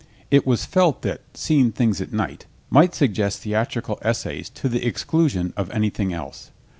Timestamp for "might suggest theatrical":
2.71-3.99